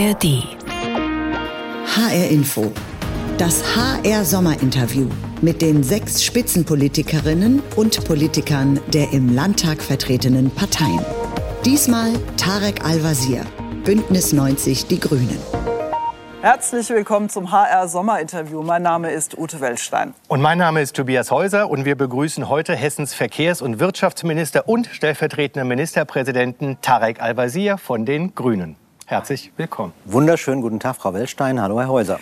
[0.00, 0.56] ARD.
[1.84, 2.72] HR Info.
[3.36, 5.06] Das HR Sommerinterview
[5.42, 11.04] mit den sechs Spitzenpolitikerinnen und Politikern der im Landtag vertretenen Parteien.
[11.66, 13.42] Diesmal Tarek Al-Wazir,
[13.84, 15.38] Bündnis 90 Die Grünen.
[16.40, 18.62] Herzlich willkommen zum HR Sommerinterview.
[18.62, 20.14] Mein Name ist Ute Wellstein.
[20.28, 24.86] Und mein Name ist Tobias Häuser und wir begrüßen heute Hessens Verkehrs- und Wirtschaftsminister und
[24.86, 28.79] stellvertretenden Ministerpräsidenten Tarek Al-Wazir von den Grünen.
[29.10, 29.92] Herzlich willkommen.
[30.04, 31.60] Wunderschönen guten Tag, Frau Wellstein.
[31.60, 32.20] Hallo, Herr Häuser.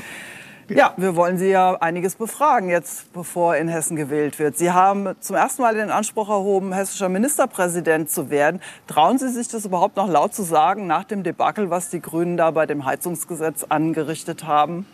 [0.70, 4.56] Ja, wir wollen Sie ja einiges befragen jetzt, bevor in Hessen gewählt wird.
[4.56, 8.62] Sie haben zum ersten Mal den Anspruch erhoben, hessischer Ministerpräsident zu werden.
[8.86, 12.38] Trauen Sie sich das überhaupt noch laut zu sagen nach dem Debakel, was die Grünen
[12.38, 14.86] da bei dem Heizungsgesetz angerichtet haben?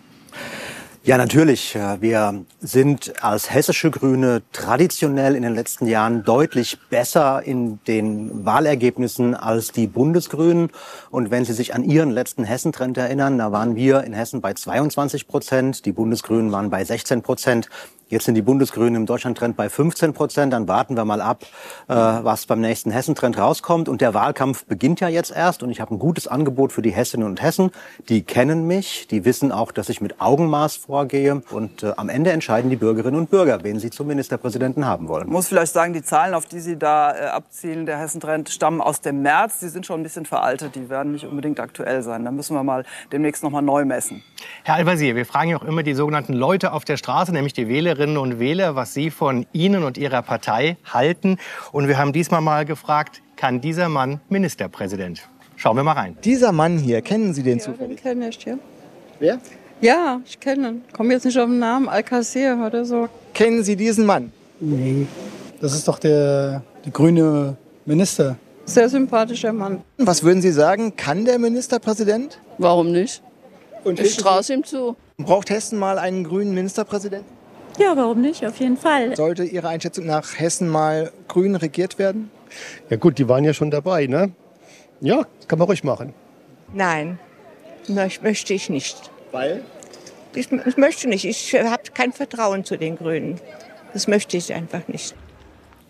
[1.06, 1.74] Ja, natürlich.
[1.74, 9.34] Wir sind als hessische Grüne traditionell in den letzten Jahren deutlich besser in den Wahlergebnissen
[9.34, 10.70] als die Bundesgrünen.
[11.10, 14.54] Und wenn Sie sich an Ihren letzten Hessentrend erinnern, da waren wir in Hessen bei
[14.54, 17.68] 22 Prozent, die Bundesgrünen waren bei 16 Prozent.
[18.14, 20.52] Jetzt sind die Bundesgrünen im Deutschlandtrend bei 15 Prozent.
[20.52, 21.42] Dann warten wir mal ab,
[21.88, 23.88] äh, was beim nächsten Hessentrend rauskommt.
[23.88, 25.64] Und der Wahlkampf beginnt ja jetzt erst.
[25.64, 27.72] Und ich habe ein gutes Angebot für die Hessinnen und Hessen.
[28.08, 31.42] Die kennen mich, die wissen auch, dass ich mit Augenmaß vorgehe.
[31.50, 35.26] Und äh, am Ende entscheiden die Bürgerinnen und Bürger, wen sie zum Ministerpräsidenten haben wollen.
[35.26, 38.80] Ich muss vielleicht sagen, die Zahlen, auf die Sie da äh, abzielen, der Hessentrend, stammen
[38.80, 39.58] aus dem März.
[39.58, 40.76] Die sind schon ein bisschen veraltet.
[40.76, 42.24] Die werden nicht unbedingt aktuell sein.
[42.24, 44.22] Da müssen wir mal demnächst noch mal neu messen.
[44.62, 47.66] Herr Al-Wazir, wir fragen ja auch immer die sogenannten Leute auf der Straße, nämlich die
[47.66, 51.38] Wählerinnen und Wähler, was sie von Ihnen und Ihrer Partei halten.
[51.72, 55.22] Und wir haben diesmal mal gefragt, kann dieser Mann Ministerpräsident?
[55.56, 56.16] Schauen wir mal rein.
[56.24, 57.96] Dieser Mann hier, kennen Sie den Ja, zufällig?
[58.02, 58.54] den kenne ich, ja.
[59.18, 59.38] Wer?
[59.80, 60.84] Ja, ich kenne ihn.
[60.92, 63.08] Komme jetzt nicht auf den Namen, Alcacer oder so.
[63.34, 64.32] Kennen Sie diesen Mann?
[64.60, 65.06] Nee,
[65.60, 68.36] das ist doch der, der grüne Minister.
[68.66, 69.82] Sehr sympathischer Mann.
[69.98, 72.38] Was würden Sie sagen, kann der Ministerpräsident?
[72.58, 73.22] Warum nicht?
[73.84, 74.96] Und Ich traue ihm zu.
[75.18, 77.28] Braucht Hessen mal einen grünen Ministerpräsidenten?
[77.78, 78.44] Ja, warum nicht?
[78.46, 79.16] Auf jeden Fall.
[79.16, 82.30] Sollte Ihrer Einschätzung nach Hessen mal grün regiert werden?
[82.88, 84.32] Ja gut, die waren ja schon dabei, ne?
[85.00, 86.14] Ja, kann man ruhig machen.
[86.72, 87.18] Nein,
[87.88, 89.10] möch- möchte ich nicht.
[89.32, 89.62] Weil?
[90.34, 91.24] Ich, ich möchte nicht.
[91.24, 93.40] Ich habe kein Vertrauen zu den Grünen.
[93.92, 95.14] Das möchte ich einfach nicht.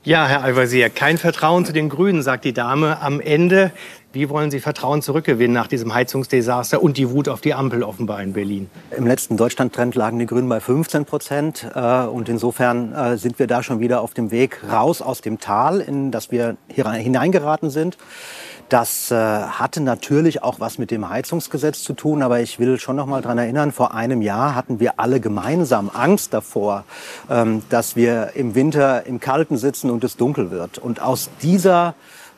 [0.06, 3.72] Ja, Herr Al-Wazir, kein Vertrauen zu den Grünen, sagt die Dame am Ende.
[4.12, 8.22] Wie wollen Sie Vertrauen zurückgewinnen nach diesem Heizungsdesaster und die Wut auf die Ampel offenbar
[8.22, 8.68] in Berlin?
[8.94, 11.66] Im letzten Deutschlandtrend lagen die Grünen bei 15 Prozent.
[11.74, 15.38] Äh, und insofern äh, sind wir da schon wieder auf dem Weg raus aus dem
[15.40, 17.96] Tal, in das wir hier hineingeraten sind.
[18.68, 22.96] Das äh, hatte natürlich auch was mit dem Heizungsgesetz zu tun, aber ich will schon
[22.96, 26.84] noch mal dran erinnern, vor einem Jahr hatten wir alle gemeinsam Angst davor,
[27.30, 30.78] ähm, dass wir im Winter im Kalten sitzen und es dunkel wird.
[30.78, 31.94] Und aus dieser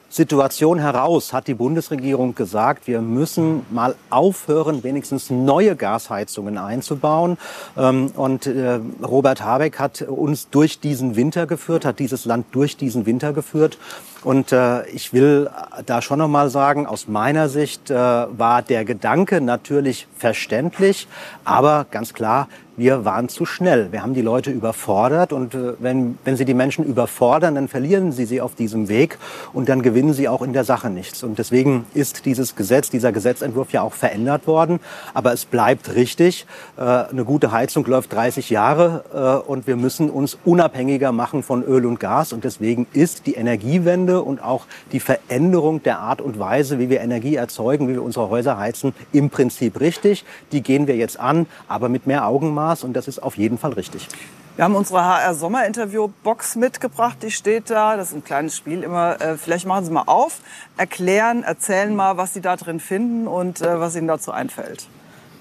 [0.09, 7.39] Situation heraus hat die Bundesregierung gesagt, wir müssen mal aufhören, wenigstens neue Gasheizungen einzubauen.
[7.77, 12.77] Ähm, Und äh, Robert Habeck hat uns durch diesen Winter geführt, hat dieses Land durch
[12.77, 13.79] diesen Winter geführt.
[14.25, 15.51] Und äh, ich will
[15.85, 21.07] da schon noch mal sagen, aus meiner Sicht äh, war der Gedanke natürlich verständlich,
[21.45, 23.91] aber ganz klar, wir waren zu schnell.
[23.91, 28.13] Wir haben die Leute überfordert und äh, wenn, wenn Sie die Menschen überfordern, dann verlieren
[28.13, 29.19] Sie sie auf diesem Weg
[29.55, 31.23] und dann gewinnen Sie auch in der Sache nichts.
[31.23, 34.81] Und deswegen ist dieses Gesetz, dieser Gesetzentwurf ja auch verändert worden.
[35.15, 36.47] Aber es bleibt richtig.
[36.77, 41.63] Äh, eine gute Heizung läuft 30 Jahre äh, und wir müssen uns unabhängiger machen von
[41.63, 42.35] Öl und Gas.
[42.35, 47.01] Und deswegen ist die Energiewende und auch die Veränderung der Art und Weise, wie wir
[47.01, 50.25] Energie erzeugen, wie wir unsere Häuser heizen, im Prinzip richtig.
[50.53, 53.73] Die gehen wir jetzt an, aber mit mehr Augenmaß und das ist auf jeden Fall
[53.73, 54.09] richtig.
[54.57, 57.99] Wir haben unsere HR Sommerinterview Box mitgebracht, die steht da.
[57.99, 59.21] Das ist ein kleines Spiel immer.
[59.21, 60.41] Äh, Vielleicht machen Sie mal auf,
[60.79, 64.89] erklären, erzählen mal, was Sie da drin finden und äh, was Ihnen dazu einfällt.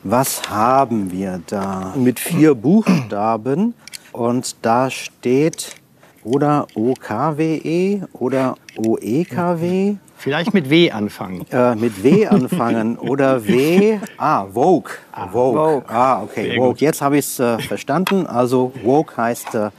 [0.03, 1.93] Was haben wir da?
[1.95, 3.73] Mit vier Buchstaben
[4.11, 5.77] und da steht
[6.25, 9.95] oder OKWE oder OEKW.
[10.17, 11.45] Vielleicht mit W anfangen.
[11.51, 13.99] Äh, mit W anfangen oder W.
[14.17, 14.91] Ah, Vogue.
[15.31, 15.83] Vogue.
[15.87, 16.45] Ah, okay.
[16.45, 16.69] Sehr Vogue.
[16.69, 16.81] gut.
[16.81, 18.25] Jetzt habe ich es äh, verstanden.
[18.25, 19.69] Also Vogue heißt, äh,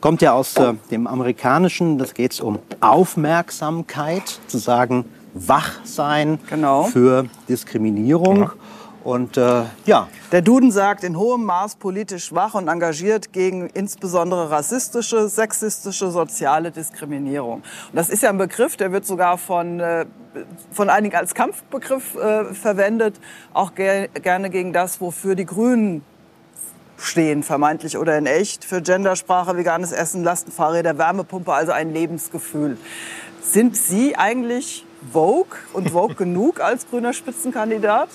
[0.00, 1.98] kommt ja aus äh, dem Amerikanischen.
[1.98, 5.04] Das geht um Aufmerksamkeit, zu sagen
[5.34, 6.82] wach sein Genau.
[6.84, 8.50] für Diskriminierung.
[9.04, 14.50] Und äh, ja, Der Duden sagt, in hohem Maß politisch schwach und engagiert gegen insbesondere
[14.50, 17.56] rassistische, sexistische, soziale Diskriminierung.
[17.56, 20.06] Und das ist ja ein Begriff, der wird sogar von, äh,
[20.70, 23.20] von einigen als Kampfbegriff äh, verwendet,
[23.52, 26.04] auch ger gerne gegen das, wofür die Grünen
[26.96, 32.78] stehen, vermeintlich oder in echt, für Gendersprache, veganes Essen, Lastenfahrräder, Wärmepumpe, also ein Lebensgefühl.
[33.42, 38.08] Sind Sie eigentlich Vogue und Vogue genug als grüner Spitzenkandidat?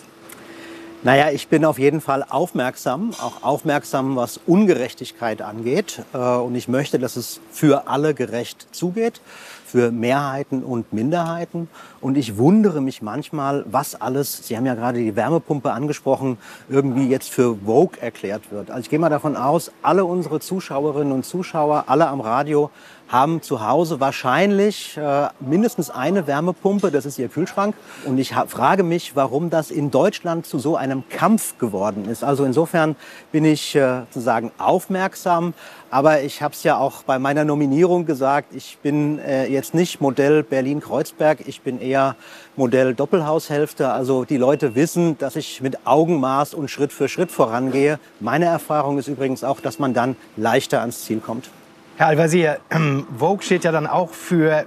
[1.04, 6.02] Naja, ich bin auf jeden Fall aufmerksam, auch aufmerksam, was Ungerechtigkeit angeht.
[6.14, 9.22] Äh, und ich möchte, dass es für alle gerecht zugeht
[9.68, 11.70] für Mehrheiten und Minderheiten.
[12.02, 16.38] Und ich wundere mich manchmal, was alles, Sie haben ja gerade die Wärmepumpe angesprochen,
[16.70, 18.70] irgendwie jetzt für Vogue erklärt wird.
[18.70, 22.70] Also ich gehe mal davon aus, alle unsere Zuschauerinnen und Zuschauer, alle am Radio,
[23.08, 27.76] haben zu Hause wahrscheinlich äh, mindestens eine Wärmepumpe, das ist ihr Kühlschrank.
[28.06, 32.24] Und ich frage mich, warum das in Deutschland zu so einem Kampf geworden ist.
[32.24, 32.96] Also insofern
[33.32, 35.54] bin ich äh, sozusagen aufmerksam,
[35.90, 40.02] aber ich habe es ja auch bei meiner Nominierung gesagt, ich bin äh, jetzt nicht
[40.02, 42.16] Modell Berlin-Kreuzberg, ich bin eher
[42.56, 43.90] Modell Doppelhaushälfte.
[43.90, 48.00] Also die Leute wissen, dass ich mit Augenmaß und Schritt für Schritt vorangehe.
[48.20, 51.50] Meine Erfahrung ist übrigens auch, dass man dann leichter ans Ziel kommt.
[51.98, 52.60] Herr Al-Wazir,
[53.18, 54.66] Vogue steht ja dann auch für,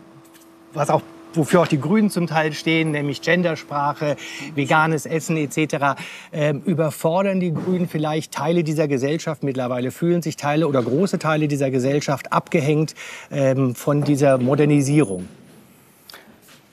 [0.73, 1.03] was auch
[1.35, 4.17] wofür auch die Grünen zum Teil stehen, nämlich Gendersprache,
[4.55, 6.01] veganes Essen etc.
[6.33, 9.91] Ähm, überfordern die Grünen vielleicht Teile dieser Gesellschaft mittlerweile?
[9.91, 12.95] Fühlen sich Teile oder große Teile dieser Gesellschaft abgehängt
[13.31, 15.29] ähm, von dieser Modernisierung?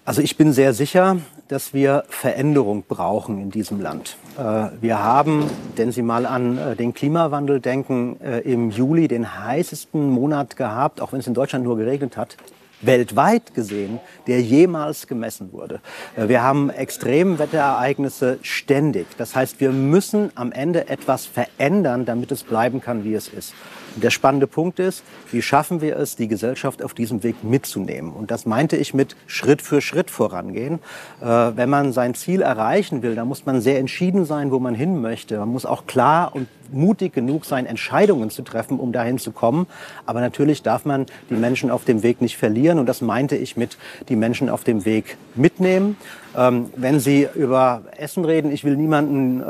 [0.08, 1.18] Also ich bin sehr sicher,
[1.50, 4.16] dass wir Veränderung brauchen in diesem Land.
[4.38, 9.38] Äh, wir haben, wenn Sie mal an äh, den Klimawandel denken, äh, im Juli den
[9.38, 12.38] heißesten Monat gehabt, auch wenn es in Deutschland nur geregnet hat,
[12.80, 15.82] weltweit gesehen, der jemals gemessen wurde.
[16.16, 19.08] Wir haben Extremwetterereignisse ständig.
[19.18, 23.54] Das heißt, wir müssen am Ende etwas verändern, damit es bleiben kann, wie es ist.
[24.04, 28.14] Der spannende Punkt ist, wie schaffen wir es, die Gesellschaft auf diesem Weg mitzunehmen?
[28.14, 30.80] Und das meinte ich mit Schritt für Schritt vorangehen.
[31.20, 34.76] Äh, wenn man sein Ziel erreichen will, dann muss man sehr entschieden sein, wo man
[34.76, 35.40] hin möchte.
[35.40, 39.68] Man muss auch klar und mutig genug sein, Entscheidungen zu treffen, um dahin zu kommen.
[40.06, 42.80] Aber natürlich darf man die Menschen auf dem Weg nicht verlieren.
[42.80, 43.78] Und das meinte ich mit
[44.10, 45.98] die Menschen auf dem Weg mitnehmen.
[46.38, 49.44] Ähm, wenn Sie über Essen reden, ich will niemanden äh,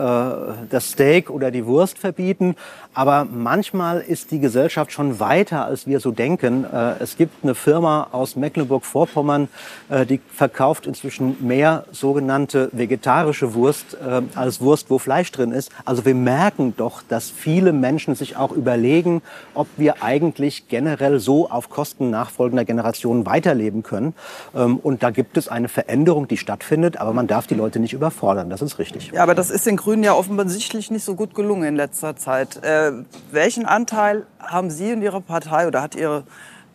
[0.69, 2.55] das Steak oder die Wurst verbieten,
[2.93, 6.63] aber manchmal ist die Gesellschaft schon weiter, als wir so denken.
[6.63, 9.49] Äh, es gibt eine Firma aus Mecklenburg-Vorpommern,
[9.89, 15.71] äh, die verkauft inzwischen mehr sogenannte vegetarische Wurst äh, als Wurst, wo Fleisch drin ist.
[15.83, 19.21] Also wir merken doch, dass viele Menschen sich auch überlegen,
[19.53, 24.13] ob wir eigentlich generell so auf Kosten nachfolgender Generationen weiterleben können.
[24.55, 27.93] Ähm, und da gibt es eine Veränderung, die stattfindet aber man darf die Leute nicht
[27.93, 28.49] überfordern.
[28.49, 29.11] Das ist richtig.
[29.11, 32.63] Ja, aber das ist den Grünen ja offensichtlich nicht so gut gelungen in letzter Zeit.
[32.63, 32.91] Äh,
[33.31, 36.23] welchen Anteil haben Sie und Ihre Partei oder hat Ihre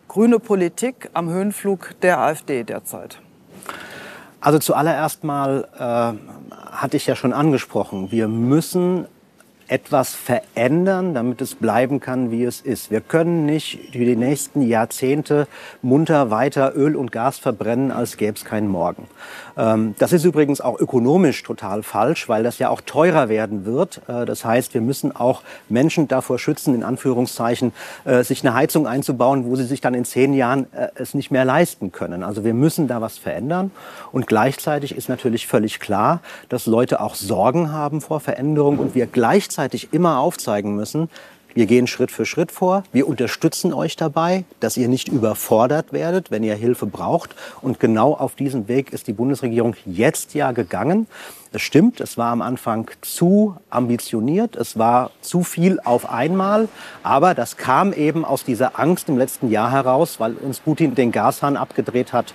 [0.07, 3.19] grüne Politik am Höhenflug der AfD derzeit?
[4.41, 9.05] Also zuallererst mal äh, hatte ich ja schon angesprochen, wir müssen
[9.67, 12.91] etwas verändern, damit es bleiben kann, wie es ist.
[12.91, 15.47] Wir können nicht die nächsten Jahrzehnte
[15.81, 19.07] munter weiter Öl und Gas verbrennen, als gäbe es keinen Morgen.
[19.57, 24.01] Ähm, das ist übrigens auch ökonomisch total falsch, weil das ja auch teurer werden wird.
[24.07, 27.71] Äh, das heißt, wir müssen auch Menschen davor schützen, in Anführungszeichen,
[28.05, 31.31] äh, sich eine Heizung einzubauen, wo sie sich dann in zehn Jahren äh, es nicht
[31.31, 32.23] mehr leisten können.
[32.23, 33.71] Also wir müssen da was verändern.
[34.11, 39.05] Und gleichzeitig ist natürlich völlig klar, dass Leute auch Sorgen haben vor Veränderung und wir
[39.05, 39.52] gleichzeitig
[39.91, 41.09] immer aufzeigen müssen,
[41.55, 42.83] wir gehen Schritt für Schritt vor.
[42.91, 47.35] Wir unterstützen euch dabei, dass ihr nicht überfordert werdet, wenn ihr Hilfe braucht.
[47.61, 51.05] Und genau auf diesem Weg ist die Bundesregierung jetzt ja gegangen.
[51.51, 56.67] Es stimmt, es war am Anfang zu ambitioniert, es war zu viel auf einmal,
[57.03, 61.11] aber das kam eben aus dieser Angst im letzten Jahr heraus, weil uns Putin den
[61.11, 62.33] Gashahn abgedreht hat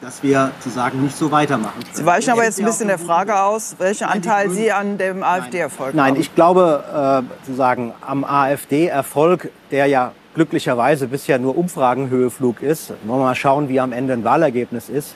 [0.00, 1.80] dass wir sozusagen nicht so weitermachen.
[1.92, 5.88] Sie weichen aber jetzt ein bisschen der Frage aus, welchen Anteil Sie an dem AfD-Erfolg
[5.88, 5.96] haben.
[5.96, 13.20] Nein, ich glaube äh, sozusagen am AfD-Erfolg, der ja glücklicherweise bisher nur Umfragenhöheflug ist, wollen
[13.20, 15.14] wir mal schauen, wie am Ende ein Wahlergebnis ist,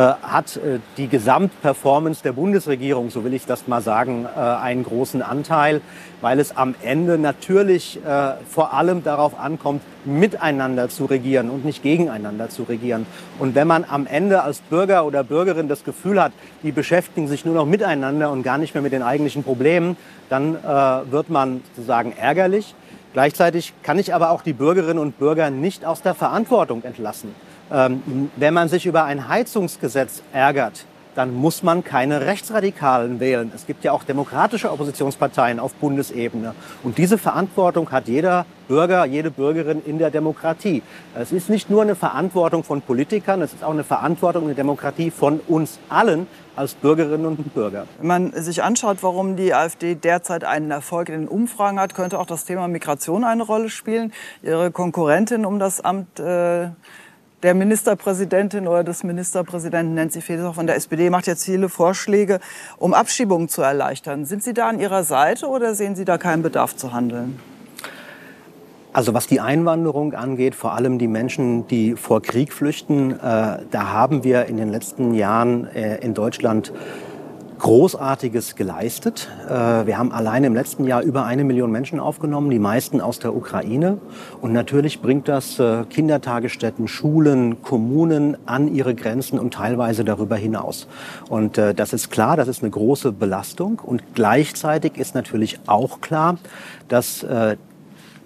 [0.00, 5.20] hat äh, die Gesamtperformance der Bundesregierung, so will ich das mal sagen, äh, einen großen
[5.20, 5.82] Anteil,
[6.22, 7.98] weil es am Ende natürlich
[8.48, 13.06] vor allem darauf ankommt, miteinander zu regieren und nicht gegeneinander zu regieren.
[13.40, 16.30] Und wenn man am Ende als Bürger oder Bürgerin das Gefühl hat,
[16.62, 19.96] die beschäftigen sich nur noch miteinander und gar nicht mehr mit den eigentlichen Problemen,
[20.28, 20.62] dann
[21.10, 22.76] wird man sozusagen ärgerlich.
[23.14, 27.34] Gleichzeitig kann ich aber auch die Bürgerinnen und Bürger nicht aus der Verantwortung entlassen.
[27.72, 33.52] Ähm, wenn man sich über ein Heizungsgesetz ärgert, dann muss man keine Rechtsradikalen wählen.
[33.54, 36.54] Es gibt ja auch demokratische Oppositionsparteien auf Bundesebene.
[36.82, 40.82] Und diese Verantwortung hat jeder Bürger, jede Bürgerin in der Demokratie.
[41.14, 44.56] Es ist nicht nur eine Verantwortung von Politikern, es ist auch eine Verantwortung in der
[44.56, 46.26] Demokratie von uns allen
[46.56, 47.86] als Bürgerinnen und Bürger.
[47.98, 52.18] Wenn man sich anschaut, warum die AfD derzeit einen Erfolg in den Umfragen hat, könnte
[52.18, 54.12] auch das Thema Migration eine Rolle spielen.
[54.42, 56.68] Ihre Konkurrentin um das Amt äh
[57.42, 62.38] der Ministerpräsidentin oder des Ministerpräsidenten Nancy Faeser von der SPD macht jetzt viele Vorschläge,
[62.78, 64.24] um Abschiebungen zu erleichtern.
[64.24, 67.40] Sind Sie da an Ihrer Seite oder sehen Sie da keinen Bedarf zu handeln?
[68.92, 73.92] Also was die Einwanderung angeht, vor allem die Menschen, die vor Krieg flüchten, äh, da
[73.92, 76.72] haben wir in den letzten Jahren äh, in Deutschland
[77.62, 79.28] Großartiges geleistet.
[79.48, 83.20] Äh, wir haben allein im letzten Jahr über eine Million Menschen aufgenommen, die meisten aus
[83.20, 83.98] der Ukraine.
[84.40, 90.88] Und natürlich bringt das äh, Kindertagesstätten, Schulen, Kommunen an ihre Grenzen und teilweise darüber hinaus.
[91.30, 93.78] Und äh, das ist klar, das ist eine große Belastung.
[93.78, 96.38] Und gleichzeitig ist natürlich auch klar,
[96.88, 97.24] dass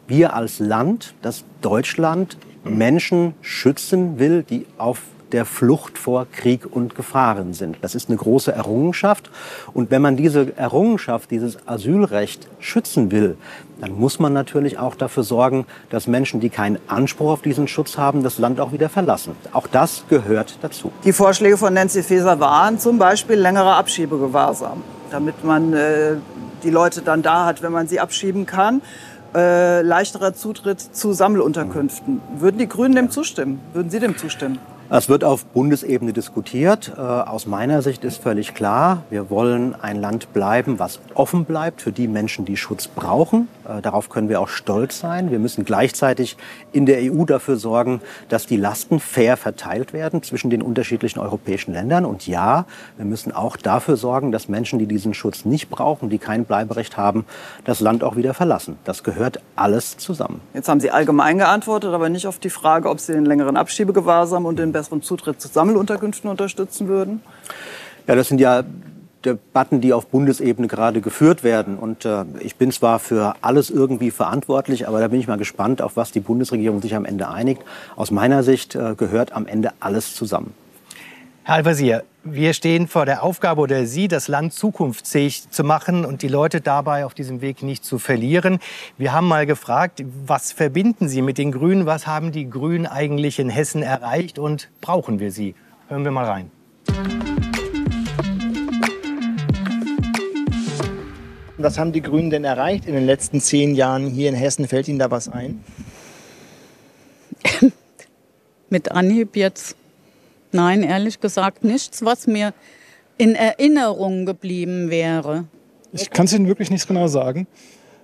[0.08, 5.02] wir als Land, dass Deutschland Menschen schützen will, die auf
[5.32, 7.78] der Flucht vor Krieg und Gefahren sind.
[7.82, 9.30] Das ist eine große Errungenschaft.
[9.74, 13.36] Und wenn man diese Errungenschaft, dieses Asylrecht schützen will,
[13.80, 17.98] dann muss man natürlich auch dafür sorgen, dass Menschen, die keinen Anspruch auf diesen Schutz
[17.98, 19.36] haben, das Land auch wieder verlassen.
[19.52, 20.92] Auch das gehört dazu.
[21.04, 26.16] Die Vorschläge von Nancy Faeser waren zum Beispiel längerer Abschiebegewahrsam, damit man äh,
[26.62, 28.80] die Leute dann da hat, wenn man sie abschieben kann.
[29.34, 32.22] Äh, leichterer Zutritt zu Sammelunterkünften.
[32.38, 33.60] Würden die Grünen dem zustimmen?
[33.74, 34.58] Würden Sie dem zustimmen?
[34.88, 36.92] Es wird auf Bundesebene diskutiert.
[36.96, 41.82] Äh, aus meiner Sicht ist völlig klar, wir wollen ein Land bleiben, was offen bleibt
[41.82, 43.48] für die Menschen, die Schutz brauchen.
[43.68, 45.30] Äh, darauf können wir auch stolz sein.
[45.30, 46.36] Wir müssen gleichzeitig
[46.72, 51.72] in der EU dafür sorgen, dass die Lasten fair verteilt werden zwischen den unterschiedlichen europäischen
[51.72, 52.04] Ländern.
[52.04, 56.18] Und ja, wir müssen auch dafür sorgen, dass Menschen, die diesen Schutz nicht brauchen, die
[56.18, 57.24] kein Bleiberecht haben,
[57.64, 58.78] das Land auch wieder verlassen.
[58.84, 60.40] Das gehört alles zusammen.
[60.54, 64.46] Jetzt haben Sie allgemein geantwortet, aber nicht auf die Frage, ob Sie den längeren Abschiebegewahrsam
[64.46, 67.22] und den besseren Zutritt zu Sammelunterkünften unterstützen würden?
[68.06, 68.62] Ja, das sind ja
[69.24, 71.76] Debatten, die auf Bundesebene gerade geführt werden.
[71.78, 75.82] Und äh, ich bin zwar für alles irgendwie verantwortlich, aber da bin ich mal gespannt,
[75.82, 77.62] auf was die Bundesregierung sich am Ende einigt.
[77.96, 80.54] Aus meiner Sicht äh, gehört am Ende alles zusammen.
[81.46, 86.22] Herr Al-Wazir, wir stehen vor der Aufgabe oder Sie, das Land zukunftsfähig zu machen und
[86.22, 88.58] die Leute dabei auf diesem Weg nicht zu verlieren.
[88.98, 91.86] Wir haben mal gefragt, was verbinden Sie mit den Grünen?
[91.86, 95.54] Was haben die Grünen eigentlich in Hessen erreicht und brauchen wir sie?
[95.86, 96.50] Hören wir mal rein.
[101.66, 104.68] Was haben die Grünen denn erreicht in den letzten zehn Jahren hier in Hessen?
[104.68, 105.64] Fällt Ihnen da was ein?
[108.70, 109.74] mit Anhieb jetzt
[110.52, 112.54] Nein, ehrlich gesagt nichts, was mir
[113.18, 115.46] in Erinnerung geblieben wäre.
[115.92, 117.48] Ich kann es Ihnen wirklich nicht genau sagen.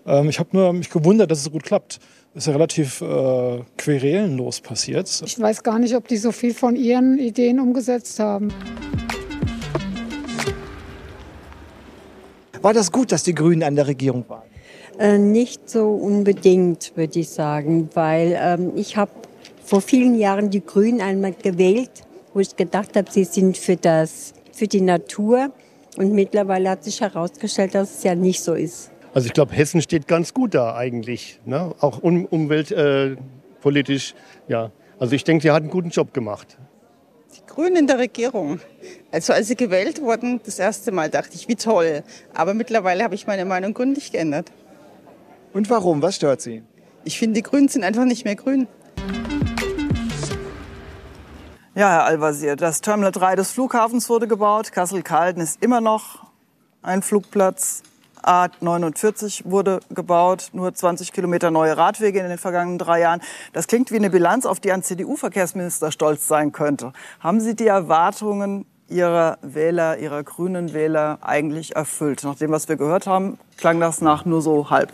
[0.07, 2.01] Ähm, ich habe nur mich gewundert, dass es so gut klappt.
[2.35, 5.23] Das ist ja relativ äh, querelenlos passiert.
[5.25, 8.53] Ich weiß gar nicht, ob die so viel von ihren Ideen umgesetzt haben.
[12.63, 14.43] War das gut, dass die Grünen an der Regierung waren?
[14.99, 19.11] Äh, nicht so unbedingt, würde ich sagen, weil ähm, ich habe
[19.65, 21.91] vor vielen Jahren die Grünen einmal gewählt
[22.35, 25.53] wo ich gedacht habe, sie sind für, das, für die Natur.
[25.97, 28.91] Und mittlerweile hat sich herausgestellt, dass es ja nicht so ist.
[29.15, 31.75] Also ich glaube, Hessen steht ganz gut da eigentlich, ne?
[31.81, 34.15] auch um, umweltpolitisch.
[34.49, 34.71] Äh, ja.
[34.99, 36.57] Also ich denke, sie hat einen guten Job gemacht.
[37.35, 38.61] Die Grünen in der Regierung.
[39.11, 42.03] Also als sie gewählt wurden, das erste Mal dachte ich, wie toll.
[42.35, 44.53] Aber mittlerweile habe ich meine Meinung gründlich geändert.
[45.55, 46.03] Und warum?
[46.03, 46.63] Was stört Sie?
[47.05, 48.69] Ich finde, die Grünen sind einfach nicht mehr grün.
[51.75, 54.73] Ja, Herr Al-Wazir, das Terminal 3 des Flughafens wurde gebaut.
[54.73, 56.27] Kassel-Calden ist immer noch
[56.83, 57.83] ein Flugplatz.
[58.25, 63.21] A49 wurde gebaut, nur 20 Kilometer neue Radwege in den vergangenen drei Jahren.
[63.53, 66.93] Das klingt wie eine Bilanz, auf die ein CDU-Verkehrsminister stolz sein könnte.
[67.21, 72.25] Haben Sie die Erwartungen Ihrer Wähler, Ihrer grünen Wähler eigentlich erfüllt?
[72.25, 74.93] Nach dem, was wir gehört haben, klang das nach nur so halb.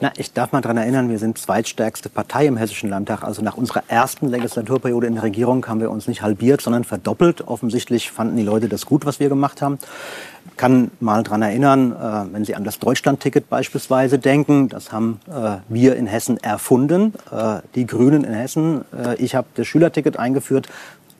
[0.00, 3.24] Na, ich darf mal daran erinnern, wir sind zweitstärkste Partei im Hessischen Landtag.
[3.24, 7.48] Also nach unserer ersten Legislaturperiode in der Regierung haben wir uns nicht halbiert, sondern verdoppelt.
[7.48, 9.80] Offensichtlich fanden die Leute das gut, was wir gemacht haben.
[10.56, 15.56] Kann mal daran erinnern, äh, wenn Sie an das Deutschlandticket beispielsweise denken, das haben äh,
[15.68, 18.84] wir in Hessen erfunden, äh, die Grünen in Hessen.
[19.18, 20.68] Ich habe das Schülerticket eingeführt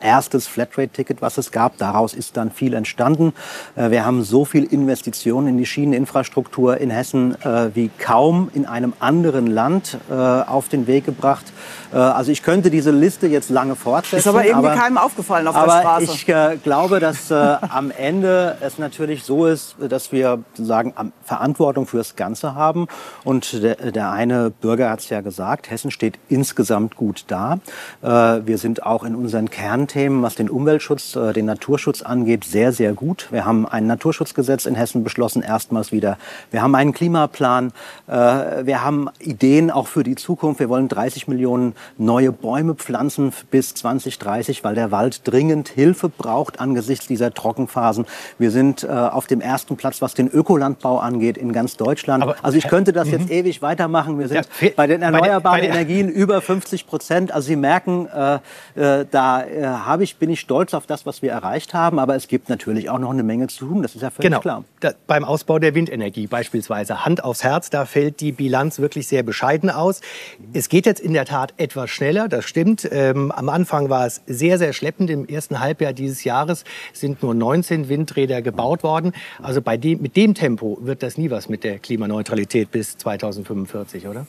[0.01, 1.79] erstes Flatrate-Ticket, was es gab.
[1.79, 3.33] Daraus ist dann viel entstanden.
[3.77, 8.67] Äh, wir haben so viel Investitionen in die Schieneninfrastruktur in Hessen äh, wie kaum in
[8.67, 11.47] einem anderen Land äh, auf den Weg gebracht.
[11.93, 14.19] Also ich könnte diese Liste jetzt lange fortsetzen.
[14.19, 16.05] Ist aber irgendwie aber, keinem aufgefallen auf aber der Straße.
[16.05, 17.35] Ich äh, glaube, dass äh,
[17.69, 22.89] am Ende es natürlich so ist, dass wir sozusagen Verantwortung fürs Ganze haben.
[23.25, 27.59] Und der, der eine Bürger hat es ja gesagt, Hessen steht insgesamt gut da.
[28.03, 28.09] Äh,
[28.47, 32.73] wir sind auch in unseren Kern Themen, was den Umweltschutz, äh, den Naturschutz angeht, sehr,
[32.73, 33.29] sehr gut.
[33.31, 36.19] Wir haben ein Naturschutzgesetz in Hessen beschlossen, erstmals wieder.
[36.51, 37.73] Wir haben einen Klimaplan.
[38.07, 40.61] Äh, wir haben Ideen auch für die Zukunft.
[40.61, 46.61] Wir wollen 30 Millionen neue Bäume pflanzen bis 2030, weil der Wald dringend Hilfe braucht
[46.61, 48.07] angesichts dieser Trockenphasen.
[48.39, 52.23] Wir sind äh, auf dem ersten Platz, was den Ökolandbau angeht, in ganz Deutschland.
[52.23, 53.15] Aber, also ich könnte das mhm.
[53.15, 54.19] jetzt ewig weitermachen.
[54.19, 57.33] Wir sind Ja, bei den bei der- erneuerbaren bei der- Energien über 50 Prozent.
[57.33, 58.35] Also Sie merken, äh,
[58.75, 61.99] äh, da äh, habe ich, bin ich stolz auf das, was wir erreicht haben.
[61.99, 63.83] Aber es gibt natürlich auch noch eine Menge zu tun.
[63.83, 64.41] Das ist ja völlig Genau.
[64.41, 64.65] klar.
[64.81, 67.05] Da, beim Ausbau der Windenergie beispielsweise.
[67.05, 70.01] Hand aufs Herz, da fällt die Bilanz wirklich sehr bescheiden aus.
[70.53, 72.89] Es geht jetzt in der Tat etwas schneller, das stimmt.
[72.91, 75.11] Ähm, am Anfang war es sehr, sehr schleppend.
[75.11, 79.13] Im ersten Halbjahr dieses Jahres sind nur 19 Windräder gebaut worden.
[79.43, 84.07] Also bei dem, mit dem Tempo wird das nie was mit der Klimaneutralität bis 2045,
[84.07, 84.27] oder?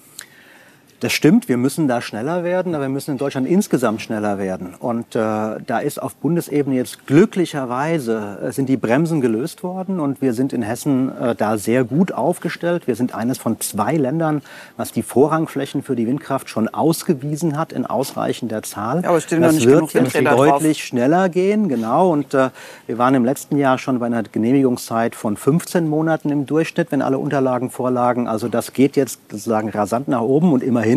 [1.01, 4.75] Das stimmt, wir müssen da schneller werden, aber wir müssen in Deutschland insgesamt schneller werden.
[4.79, 5.19] Und äh,
[5.65, 10.51] da ist auf Bundesebene jetzt glücklicherweise äh, sind die Bremsen gelöst worden und wir sind
[10.51, 12.85] in Hessen äh, da sehr gut aufgestellt.
[12.85, 14.41] Wir sind eines von zwei Ländern,
[14.75, 19.01] was die Vorrangflächen für die Windkraft schon ausgewiesen hat in ausreichender Zahl.
[19.01, 20.47] Ja, aber es stehen noch das nicht wird genug jetzt Windräder drauf.
[20.47, 22.11] deutlich schneller gehen, genau.
[22.11, 22.49] Und äh,
[22.87, 27.01] wir waren im letzten Jahr schon bei einer Genehmigungszeit von 15 Monaten im Durchschnitt, wenn
[27.01, 28.27] alle Unterlagen vorlagen.
[28.27, 30.88] Also das geht jetzt sozusagen rasant nach oben und immerhin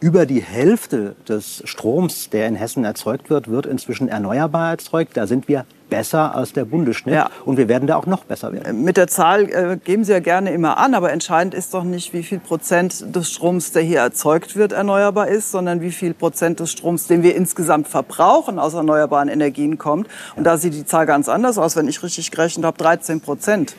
[0.00, 5.16] über die Hälfte des Stroms, der in Hessen erzeugt wird, wird inzwischen erneuerbar erzeugt.
[5.16, 8.82] Da sind wir besser als der Bundesschnitt und wir werden da auch noch besser werden.
[8.82, 12.12] Mit der Zahl äh, geben Sie ja gerne immer an, aber entscheidend ist doch nicht,
[12.12, 16.60] wie viel Prozent des Stroms, der hier erzeugt wird, erneuerbar ist, sondern wie viel Prozent
[16.60, 20.08] des Stroms, den wir insgesamt verbrauchen, aus erneuerbaren Energien kommt.
[20.34, 23.76] Und da sieht die Zahl ganz anders aus, wenn ich richtig gerechnet habe, 13 Prozent.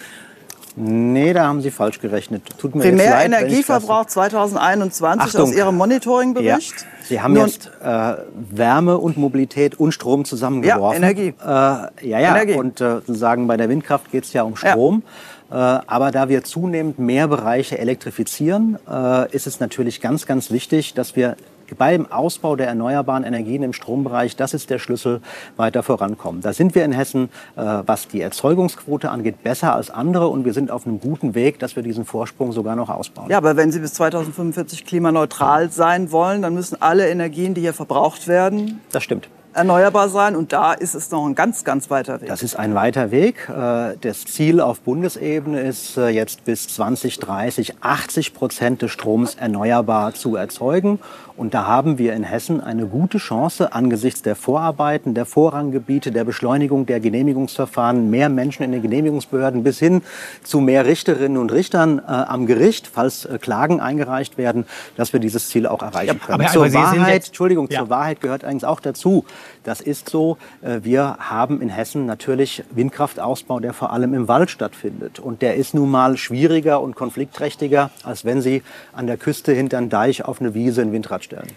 [0.80, 2.44] Nee, da haben Sie falsch gerechnet.
[2.60, 5.42] Tut mir jetzt leid, Primärenergieverbrauch 2021 Achtung.
[5.50, 6.82] aus Ihrem Monitoringbericht.
[6.82, 6.88] Ja.
[7.04, 8.14] Sie haben Nur- jetzt äh,
[8.52, 11.02] Wärme und Mobilität und Strom zusammengeworfen.
[11.02, 11.34] Ja, Energie.
[11.42, 12.30] Äh, ja, ja.
[12.36, 12.54] Energie.
[12.54, 15.02] Und äh, sozusagen bei der Windkraft geht es ja um Strom.
[15.50, 20.94] Äh, aber da wir zunehmend mehr Bereiche elektrifizieren, äh, ist es natürlich ganz, ganz wichtig,
[20.94, 21.38] dass wir
[21.76, 25.22] beim Ausbau der erneuerbaren Energien im Strombereich, das ist der Schlüssel,
[25.56, 26.42] weiter vorankommen.
[26.42, 30.54] Da sind wir in Hessen, äh, was die Erzeugungsquote angeht, besser als andere und wir
[30.54, 33.30] sind auf einem guten Weg, dass wir diesen Vorsprung sogar noch ausbauen.
[33.30, 37.74] Ja, aber wenn Sie bis 2045 klimaneutral sein wollen, dann müssen alle Energien, die hier
[37.74, 39.30] verbraucht werden, Das stimmt.
[39.58, 40.36] Erneuerbar sein.
[40.36, 42.30] Und da ist es noch ein ganz, ganz weiter Weg.
[42.30, 43.50] Das ist ein weiter Weg.
[43.50, 50.13] Äh, Das Ziel auf Bundesebene ist äh, jetzt bis 2030 80 Prozent des Stroms erneuerbar
[50.13, 51.00] zu erzeugen.
[51.36, 56.24] Und da haben wir in Hessen eine gute Chance angesichts der Vorarbeiten, der Vorranggebiete, der
[56.24, 60.02] Beschleunigung der Genehmigungsverfahren, mehr Menschen in den Genehmigungsbehörden bis hin
[60.43, 64.65] zu mehr Richterinnen und Richtern äh, am Gericht, falls äh, Klagen eingereicht werden,
[64.96, 66.41] dass wir dieses Ziel auch erreichen können.
[66.41, 67.80] aber Zur Wahrheit, jetzt- Entschuldigung, Ja.
[67.82, 69.24] zur Wahrheit gehört eigentlich auch dazu.
[69.64, 70.38] Das ist so.
[70.62, 75.20] äh, Wir haben in Hessen natürlich Windkraftausbau, der vor allem im Wald stattfindet.
[75.20, 79.78] Und der ist nun mal schwieriger und konfliktträchtiger, als wenn Sie an der Küste hinter
[79.82, 81.48] Deich auf eine Wiese ein Windrad stellen.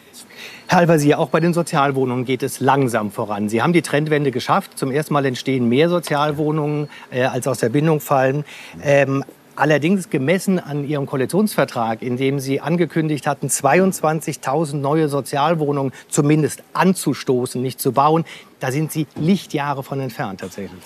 [0.69, 3.49] Herr Al-Wazir, auch bei den Sozialwohnungen geht es langsam voran.
[3.49, 4.79] Sie haben die Trendwende geschafft.
[4.79, 8.45] Zum ersten Mal entstehen mehr Sozialwohnungen, äh, als aus der Bindung fallen.
[8.83, 9.25] Ähm,
[9.61, 17.61] allerdings gemessen an Ihrem Koalitionsvertrag, in dem Sie angekündigt hatten, 22.000 neue Sozialwohnungen zumindest anzustoßen,
[17.61, 18.25] nicht zu bauen,
[18.59, 20.83] da sind Sie Lichtjahre von entfernt tatsächlich.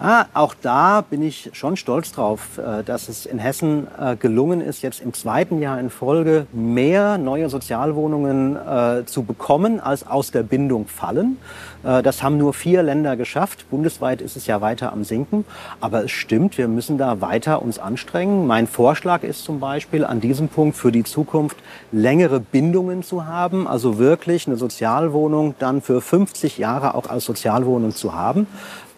[0.00, 4.60] Ah, auch da bin ich schon stolz drauf, äh, dass es in Hessen äh, gelungen
[4.60, 10.32] ist, jetzt im zweiten Jahr in Folge mehr neue Sozialwohnungen äh, zu bekommen, als aus
[10.32, 11.38] der Bindung fallen.
[11.82, 13.66] Das haben nur vier Länder geschafft.
[13.68, 15.44] Bundesweit ist es ja weiter am Sinken.
[15.82, 18.46] Aber es stimmt, wir müssen da weiter uns anstrengen.
[18.46, 21.58] Mein Vorschlag ist zum Beispiel an diesem Punkt für die Zukunft
[21.92, 27.90] längere Bindungen zu haben, also wirklich eine Sozialwohnung dann für 50 Jahre auch als Sozialwohnung
[27.90, 28.46] zu haben.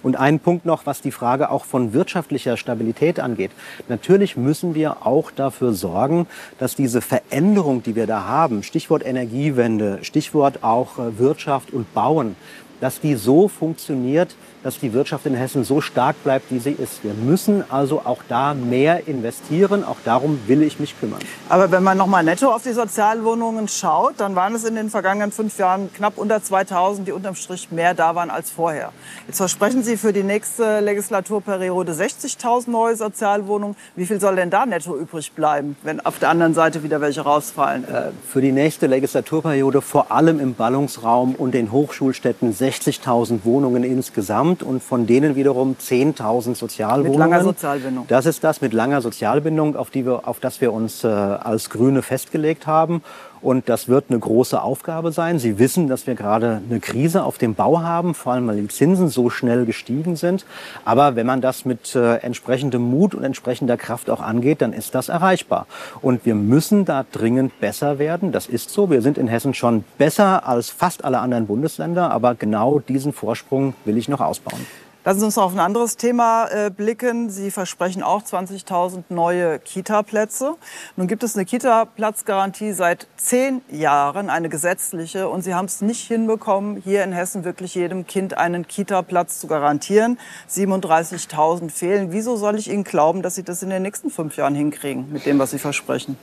[0.07, 3.51] Und einen Punkt noch, was die Frage auch von wirtschaftlicher Stabilität angeht.
[3.88, 6.29] Natürlich müssen wir auch dafür sorgen,
[6.61, 12.37] dass diese Veränderung, die wir da haben, Stichwort Energiewende, Stichwort auch äh, Wirtschaft und Bauen,
[12.81, 14.37] dass die so funktioniert,
[14.67, 17.05] dass die Wirtschaft in Hessen so stark bleibt, wie sie ist.
[17.05, 19.85] Wir müssen also auch da mehr investieren.
[19.85, 21.21] Auch darum will ich mich kümmern.
[21.49, 24.91] Aber wenn man noch mal netto auf die Sozialwohnungen schaut, dann waren es in den
[24.91, 28.91] vergangenen fünf Jahren knapp unter 2000, die unterm Strich mehr da waren als vorher.
[29.29, 33.77] Jetzt versprechen Sie für die nächste Legislaturperiode 60.000 neue Sozialwohnungen.
[33.95, 37.21] Wie viel soll denn da netto übrig bleiben, wenn auf der anderen Seite wieder welche
[37.21, 37.85] rausfallen?
[37.85, 44.56] Äh, Für die nächste Legislaturperiode vor allem im Ballungsraum und den Hochschulstädten 60.000 Wohnungen insgesamt
[44.62, 47.19] und von denen wiederum 10.000 Sozialwohnungen.
[47.19, 48.07] Mit langer Sozialbindung.
[48.09, 51.71] Das ist das mit langer Sozialbindung, auf, die wir, auf das wir uns äh, als
[51.71, 53.03] Grüne festgelegt haben.
[53.40, 55.38] Und das wird eine große Aufgabe sein.
[55.38, 58.68] Sie wissen, dass wir gerade eine Krise auf dem Bau haben, vor allem weil die
[58.68, 60.44] Zinsen so schnell gestiegen sind.
[60.85, 64.94] Aber wenn man das mit äh, entsprechendem Mut und entsprechender Kraft auch angeht, dann ist
[64.94, 65.66] das erreichbar.
[66.03, 68.33] Und wir müssen da dringend besser werden.
[68.33, 68.90] Das ist so.
[68.90, 72.11] Wir sind in Hessen schon besser als fast alle anderen Bundesländer.
[72.11, 74.66] Aber genau diesen Vorsprung will ich noch ausbauen.
[75.07, 77.31] Lassen Sie uns noch auf ein anderes Thema äh, blicken.
[77.31, 80.57] Sie versprechen auch 20.000 neue Kita-Plätze.
[80.97, 85.29] Nun gibt es eine Kita-Platzgarantie seit zehn Jahren, eine gesetzliche.
[85.29, 89.47] Und Sie haben es nicht hinbekommen, hier in Hessen wirklich jedem Kind einen Kita-Platz zu
[89.47, 90.19] garantieren.
[90.51, 92.11] 37.000 fehlen.
[92.11, 95.25] Wieso soll ich Ihnen glauben, dass Sie das in den nächsten fünf Jahren hinkriegen mit
[95.25, 96.19] dem, was Sie versprechen?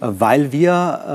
[0.00, 1.10] Weil wir äh,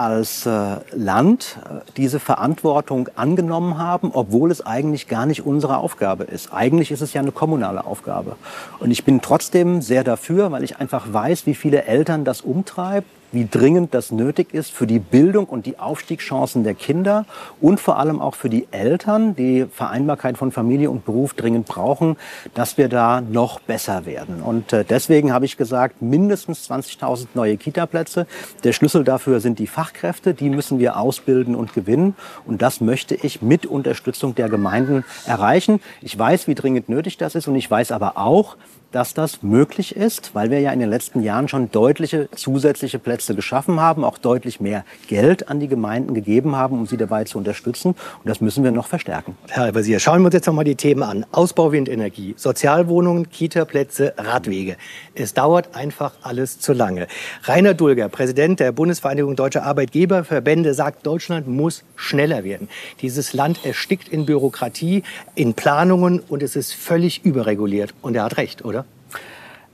[0.00, 6.24] als äh, Land äh, diese Verantwortung angenommen haben, obwohl es eigentlich gar nicht unsere Aufgabe
[6.24, 6.52] ist.
[6.52, 8.36] Eigentlich ist es ja eine kommunale Aufgabe.
[8.78, 13.08] Und ich bin trotzdem sehr dafür, weil ich einfach weiß, wie viele Eltern das umtreibt,
[13.32, 17.26] wie dringend das nötig ist für die Bildung und die Aufstiegschancen der Kinder
[17.60, 22.16] und vor allem auch für die Eltern, die Vereinbarkeit von Familie und Beruf dringend brauchen,
[22.54, 24.42] dass wir da noch besser werden.
[24.42, 28.26] Und äh, deswegen habe ich gesagt, mindestens 20.000 neue Kitaplätze.
[28.64, 32.14] Der Schlüssel dafür sind die Fachkräfte, die müssen wir ausbilden und gewinnen.
[32.46, 35.80] Und das möchte ich mit Unterstützung der Gemeinden erreichen.
[36.00, 38.56] Ich weiß, wie dringend nötig das ist und ich weiß aber auch,
[38.92, 43.34] dass das möglich ist, weil wir ja in den letzten Jahren schon deutliche zusätzliche Plätze
[43.34, 47.38] geschaffen haben, auch deutlich mehr Geld an die Gemeinden gegeben haben, um sie dabei zu
[47.38, 47.90] unterstützen.
[47.90, 49.36] Und das müssen wir noch verstärken.
[49.48, 51.26] Herr Albasier, schauen wir uns jetzt noch mal die Themen an.
[51.32, 54.76] Ausbau Windenergie, Sozialwohnungen, Kita-Plätze, Radwege.
[55.14, 57.08] Es dauert einfach alles zu lange.
[57.44, 62.68] Rainer Dulger, Präsident der Bundesvereinigung Deutscher Arbeitgeberverbände, sagt, Deutschland muss schneller werden.
[63.02, 65.02] Dieses Land erstickt in Bürokratie,
[65.34, 67.94] in Planungen und es ist völlig überreguliert.
[68.00, 68.77] Und er hat recht, oder?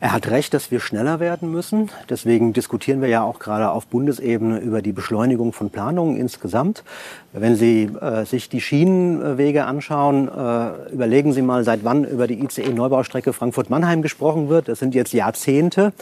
[0.01, 1.91] Er hat recht, dass wir schneller werden müssen.
[2.11, 6.85] Deswegen diskutieren wir ja auch gerade auf Bundesebene über die Beschleunigung von Planungen insgesamt.
[7.33, 12.45] Wenn Sie äh, sich die Schienenwege anschauen, äh, überlegen Sie mal, seit wann über die
[12.45, 14.69] ICE-Neubaustrecke Frankfurt-Mannheim gesprochen wird.
[14.69, 15.93] Das sind jetzt Jahrzehnte.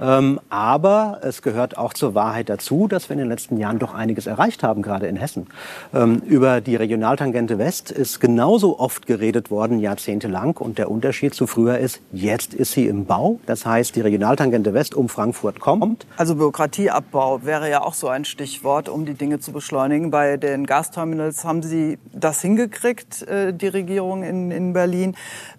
[0.00, 3.92] Ähm, aber es gehört auch zur Wahrheit dazu, dass wir in den letzten Jahren doch
[3.92, 5.48] einiges erreicht haben, gerade in Hessen.
[5.92, 10.56] Ähm, über die Regionaltangente West ist genauso oft geredet worden, jahrzehntelang.
[10.56, 13.40] Und der Unterschied zu früher ist, jetzt ist sie im Bau.
[13.48, 16.06] Das heißt, die Regionaltangente West um Frankfurt kommt.
[16.18, 20.10] Also Bürokratieabbau wäre ja auch so ein Stichwort, um die Dinge zu beschleunigen.
[20.10, 25.16] Bei den Gasterminals haben Sie das hingekriegt, äh, die Regierung in, in Berlin.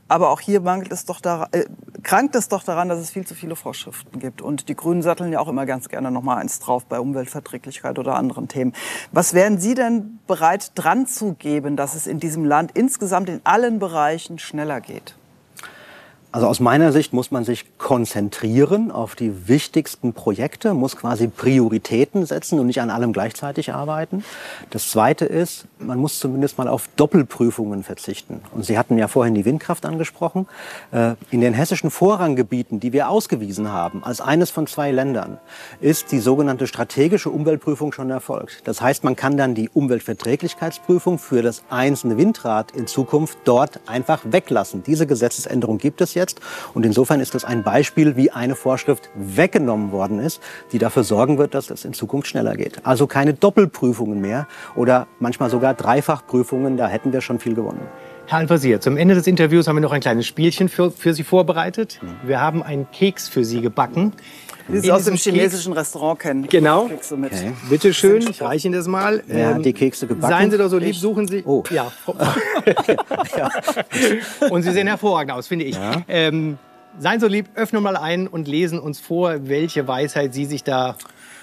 [0.08, 1.66] Aber auch hier mangelt es doch daran, äh,
[2.04, 4.44] krankt es doch daran, dass es viel zu viele Vorschriften gibt.
[4.44, 7.98] Und die Grünen satteln ja auch immer ganz gerne noch mal eins drauf bei Umweltverträglichkeit
[7.98, 8.74] oder anderen Themen.
[9.12, 13.42] Was wären Sie denn bereit dran zu geben, dass es in diesem Land insgesamt in
[13.46, 15.16] allen Bereichen schneller geht?
[16.32, 22.24] Also aus meiner Sicht muss man sich konzentrieren auf die wichtigsten Projekte, muss quasi Prioritäten
[22.24, 24.24] setzen und nicht an allem gleichzeitig arbeiten.
[24.70, 28.42] Das Zweite ist, man muss zumindest mal auf Doppelprüfungen verzichten.
[28.54, 30.48] Und Sie hatten ja vorhin die Windkraft angesprochen.
[30.92, 35.40] Äh, in den hessischen Vorranggebieten, die wir ausgewiesen haben, als eines von zwei Ländern,
[35.82, 38.68] ist die sogenannte strategische Umweltprüfung schon erfolgt.
[38.68, 44.22] Das heißt, man kann dann die Umweltverträglichkeitsprüfung für das einzelne Windrad in Zukunft dort einfach
[44.26, 44.84] weglassen.
[44.84, 46.40] Diese Gesetzesänderung gibt es jetzt.
[46.76, 51.40] Und insofern ist das ein Beispiel, wie eine Vorschrift weggenommen worden ist, die dafür sorgen
[51.40, 52.86] wird, dass es in Zukunft schneller geht.
[52.86, 56.78] Also keine Doppelprüfungen mehr oder manchmal sogar Dreifachprüfungen.
[56.78, 57.82] Da hätten wir schon viel gewonnen.
[58.28, 61.24] Herr Al-Wazir, zum Ende des Interviews haben wir noch ein kleines Spielchen für, für Sie
[61.24, 62.00] vorbereitet.
[62.24, 64.14] Wir haben einen Keks für Sie gebacken.
[64.72, 65.88] Die Sie aus dem chinesischen Keks.
[65.88, 66.48] Restaurant kennen.
[66.48, 66.86] Genau.
[66.86, 67.54] Okay.
[67.70, 69.24] Bitte schön, ich reiche Ihnen das mal.
[69.28, 70.34] Wer hat die Kekse gebacken?
[70.34, 71.44] Seien Sie doch so lieb, suchen Sie.
[71.46, 71.64] Oh.
[71.70, 71.92] Ja.
[73.38, 73.50] ja.
[74.50, 75.76] Und Sie sehen hervorragend aus, finde ich.
[75.76, 76.04] Ja.
[76.08, 76.58] Ähm,
[77.00, 80.64] seien Sie so lieb, öffnen mal ein und lesen uns vor, welche Weisheit Sie sich
[80.64, 80.96] da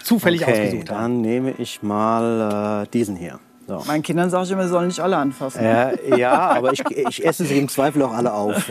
[0.03, 1.01] zufällig okay, ausgesucht haben.
[1.01, 3.41] Dann nehme ich mal äh, diesen hier.
[3.67, 3.83] So.
[3.87, 5.61] Meinen Kindern sage ich immer, sie sollen nicht alle anfassen.
[5.61, 8.71] Äh, ja, aber ich, ich esse sie im Zweifel auch alle auf.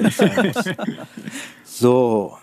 [1.65, 2.37] so.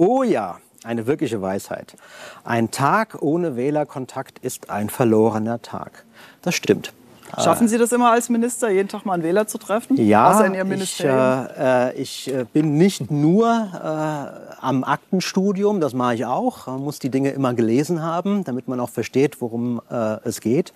[0.00, 1.96] Oh ja, eine wirkliche Weisheit.
[2.44, 6.04] Ein Tag ohne Wählerkontakt ist ein verlorener Tag.
[6.40, 6.92] Das stimmt.
[7.36, 9.96] Schaffen Sie das immer als Minister, jeden Tag mal einen Wähler zu treffen?
[9.96, 11.46] Ja, in Ihrem Ministerium?
[11.52, 16.66] ich, äh, ich äh, bin nicht nur äh, am Aktenstudium, das mache ich auch.
[16.66, 20.72] Man muss die Dinge immer gelesen haben, damit man auch versteht, worum äh, es geht.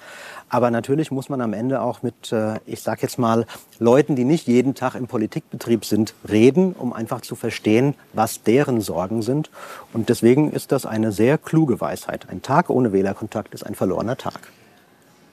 [0.49, 3.47] Aber natürlich muss man am Ende auch mit, äh, ich sage jetzt mal,
[3.79, 8.81] Leuten, die nicht jeden Tag im Politikbetrieb sind, reden, um einfach zu verstehen, was deren
[8.81, 9.51] Sorgen sind.
[9.93, 12.27] Und deswegen ist das eine sehr kluge Weisheit.
[12.31, 14.41] Ein Tag ohne Wählerkontakt ist ein verlorener Tag.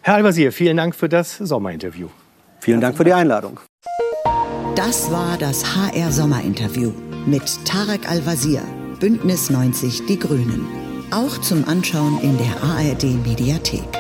[0.10, 2.08] Herr Al-Wazir, vielen Dank für das Sommerinterview.
[2.62, 3.60] Vielen Dank für die Einladung.
[4.76, 6.92] Das war das HR Sommerinterview
[7.28, 8.64] mit Tarek Al-Wazir,
[9.00, 10.66] Bündnis 90 Die Grünen.
[11.12, 13.99] Auch zum Anschauen in der ARD Mediathek.